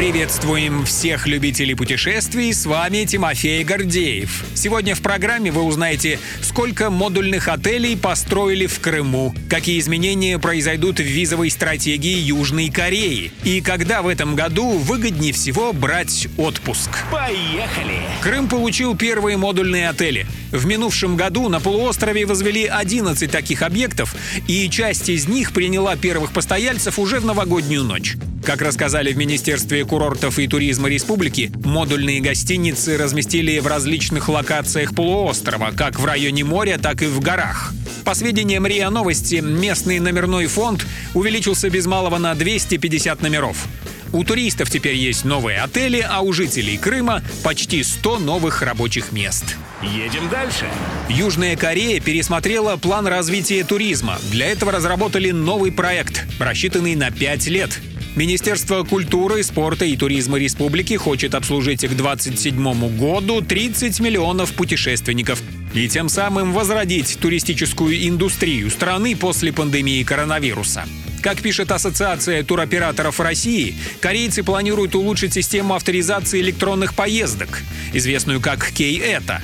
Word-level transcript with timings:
Приветствуем 0.00 0.86
всех 0.86 1.26
любителей 1.26 1.74
путешествий, 1.74 2.54
с 2.54 2.64
вами 2.64 3.04
Тимофей 3.04 3.62
Гордеев. 3.64 4.46
Сегодня 4.54 4.94
в 4.94 5.02
программе 5.02 5.52
вы 5.52 5.60
узнаете, 5.60 6.18
сколько 6.40 6.88
модульных 6.88 7.48
отелей 7.48 7.98
построили 7.98 8.64
в 8.66 8.80
Крыму, 8.80 9.34
какие 9.50 9.78
изменения 9.78 10.38
произойдут 10.38 11.00
в 11.00 11.02
визовой 11.02 11.50
стратегии 11.50 12.16
Южной 12.16 12.70
Кореи 12.70 13.30
и 13.44 13.60
когда 13.60 14.00
в 14.00 14.08
этом 14.08 14.36
году 14.36 14.70
выгоднее 14.70 15.34
всего 15.34 15.74
брать 15.74 16.28
отпуск. 16.38 16.88
Поехали! 17.12 18.00
Крым 18.22 18.48
получил 18.48 18.96
первые 18.96 19.36
модульные 19.36 19.90
отели. 19.90 20.26
В 20.50 20.64
минувшем 20.64 21.14
году 21.14 21.50
на 21.50 21.60
полуострове 21.60 22.24
возвели 22.24 22.64
11 22.64 23.30
таких 23.30 23.60
объектов, 23.60 24.16
и 24.48 24.66
часть 24.70 25.10
из 25.10 25.28
них 25.28 25.52
приняла 25.52 25.94
первых 25.96 26.32
постояльцев 26.32 26.98
уже 26.98 27.20
в 27.20 27.26
новогоднюю 27.26 27.84
ночь. 27.84 28.16
Как 28.44 28.62
рассказали 28.62 29.12
в 29.12 29.18
Министерстве 29.18 29.84
курортов 29.84 30.38
и 30.38 30.48
туризма 30.48 30.88
республики, 30.88 31.52
модульные 31.64 32.20
гостиницы 32.20 32.96
разместили 32.96 33.58
в 33.58 33.66
различных 33.66 34.28
локациях 34.28 34.94
полуострова, 34.94 35.72
как 35.76 36.00
в 36.00 36.04
районе 36.04 36.44
моря, 36.44 36.78
так 36.82 37.02
и 37.02 37.06
в 37.06 37.20
горах. 37.20 37.72
По 38.04 38.14
сведениям 38.14 38.66
РИА 38.66 38.90
Новости, 38.90 39.36
местный 39.36 39.98
номерной 40.00 40.46
фонд 40.46 40.86
увеличился 41.14 41.68
без 41.68 41.86
малого 41.86 42.18
на 42.18 42.34
250 42.34 43.22
номеров. 43.22 43.68
У 44.12 44.24
туристов 44.24 44.70
теперь 44.70 44.96
есть 44.96 45.24
новые 45.24 45.60
отели, 45.60 46.04
а 46.08 46.20
у 46.20 46.32
жителей 46.32 46.76
Крыма 46.76 47.22
почти 47.44 47.84
100 47.84 48.18
новых 48.18 48.62
рабочих 48.62 49.12
мест. 49.12 49.44
Едем 49.82 50.28
дальше. 50.28 50.66
Южная 51.08 51.56
Корея 51.56 52.00
пересмотрела 52.00 52.76
план 52.76 53.06
развития 53.06 53.62
туризма. 53.64 54.18
Для 54.30 54.46
этого 54.46 54.72
разработали 54.72 55.30
новый 55.30 55.70
проект, 55.70 56.26
рассчитанный 56.40 56.96
на 56.96 57.10
5 57.10 57.46
лет. 57.46 57.80
Министерство 58.16 58.82
культуры, 58.82 59.42
спорта 59.44 59.84
и 59.84 59.96
туризма 59.96 60.36
республики 60.36 60.94
хочет 60.96 61.34
обслужить 61.34 61.86
к 61.86 61.94
2027 61.94 62.96
году 62.98 63.40
30 63.40 64.00
миллионов 64.00 64.52
путешественников 64.52 65.40
и 65.74 65.88
тем 65.88 66.08
самым 66.08 66.52
возродить 66.52 67.18
туристическую 67.20 68.08
индустрию 68.08 68.68
страны 68.70 69.14
после 69.14 69.52
пандемии 69.52 70.02
коронавируса. 70.02 70.86
Как 71.22 71.40
пишет 71.40 71.70
Ассоциация 71.70 72.42
туроператоров 72.42 73.20
России, 73.20 73.76
корейцы 74.00 74.42
планируют 74.42 74.96
улучшить 74.96 75.34
систему 75.34 75.74
авторизации 75.74 76.40
электронных 76.40 76.94
поездок, 76.94 77.60
известную 77.92 78.40
как 78.40 78.72
Кей-Это. 78.72 79.40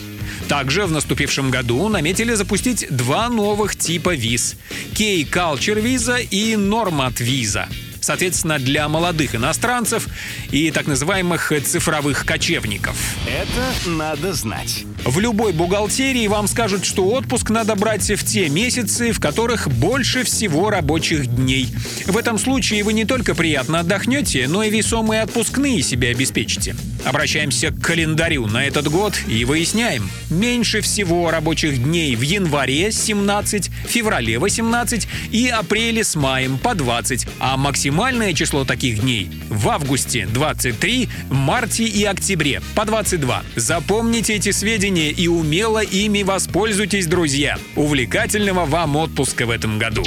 Также 0.49 0.87
в 0.87 0.91
наступившем 0.91 1.51
году 1.51 1.89
наметили 1.89 2.35
запустить 2.35 2.87
два 2.91 3.29
новых 3.29 3.77
типа 3.77 4.17
виз– 4.17 4.57
Кей-Culture 4.95 5.81
виза 5.81 6.17
и 6.17 6.57
Нормат 6.57 7.21
виза– 7.21 7.69
соответственно, 8.07 8.59
для 8.59 8.89
молодых 8.89 9.35
иностранцев 9.35 10.07
и 10.51 10.71
так 10.71 10.87
называемых 10.87 11.53
цифровых 11.65 12.25
кочевников. 12.25 12.97
Это 13.27 13.89
надо 13.89 14.33
знать. 14.33 14.85
В 15.05 15.19
любой 15.19 15.53
бухгалтерии 15.53 16.27
вам 16.29 16.47
скажут, 16.47 16.85
что 16.85 17.07
отпуск 17.09 17.51
надо 17.51 17.75
брать 17.75 18.11
в 18.11 18.25
те 18.25 18.49
месяцы, 18.49 19.13
в 19.13 19.21
которых 19.21 19.69
больше 19.69 20.23
всего 20.25 20.71
рабочих 20.71 21.27
дней. 21.27 21.69
В 22.07 22.17
этом 22.17 22.39
случае 22.39 22.85
вы 22.85 22.93
не 22.93 23.05
только 23.05 23.35
приятно 23.35 23.81
отдохнете, 23.81 24.47
но 24.49 24.63
и 24.63 24.71
весомые 24.71 25.23
отпускные 25.23 25.83
себе 25.83 26.11
обеспечите. 26.11 26.77
Обращаемся 27.05 27.71
к 27.71 27.81
календарю 27.81 28.47
на 28.47 28.65
этот 28.65 28.89
год 28.89 29.15
и 29.29 29.45
выясняем. 29.45 30.11
Меньше 30.31 30.81
всего 30.81 31.31
рабочих 31.31 31.83
дней 31.83 32.15
в 32.17 32.23
январе 32.23 32.91
17, 32.91 33.71
феврале 33.89 34.39
18 34.39 35.09
и 35.31 35.49
апреле 35.49 36.05
с 36.05 36.15
маем 36.17 36.59
по 36.59 36.75
20, 36.75 37.27
а 37.39 37.57
максимальное 37.97 38.35
число 38.35 38.67
таких 38.67 39.01
дней 39.01 39.31
в 39.49 39.71
августе 39.71 40.27
23, 40.27 41.09
марте 41.31 41.85
и 41.85 42.05
октябре 42.05 42.61
по 42.75 42.85
22. 42.85 43.43
Запомните 43.57 44.35
эти 44.35 44.51
сведения 44.51 45.11
и 45.11 45.29
умело 45.29 45.83
ими 45.83 46.23
воспользуйтесь, 46.23 47.07
друзья. 47.07 47.57
Увлекательного 47.75 48.67
вам 48.67 48.97
отпуска 48.97 49.47
в 49.47 49.51
этом 49.51 49.79
году. 49.79 50.05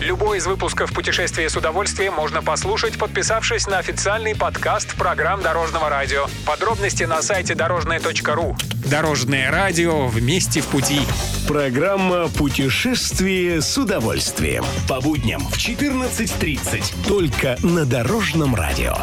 Любой 0.00 0.36
из 0.36 0.46
выпусков 0.46 0.92
«Путешествие 0.92 1.48
с 1.48 1.56
удовольствием» 1.56 2.12
можно 2.12 2.42
послушать, 2.42 2.98
подписавшись 2.98 3.66
на 3.68 3.78
официальный 3.78 4.36
подкаст 4.36 4.94
программ 4.94 5.40
Дорожного 5.40 5.88
радио. 5.88 6.26
Подробности 6.44 7.04
на 7.04 7.22
сайте 7.22 7.54
дорожное.ру. 7.54 8.54
Дорожное 8.84 9.50
радио 9.50 10.08
вместе 10.08 10.60
в 10.60 10.66
пути. 10.66 11.00
Программа 11.48 12.28
«Путешествие 12.28 13.62
с 13.62 13.78
удовольствием». 13.78 14.62
По 14.86 15.00
будням 15.00 15.40
в 15.40 15.56
14.30. 15.56 17.08
Только 17.14 17.56
на 17.62 17.86
Дорожном 17.86 18.56
радио. 18.56 18.96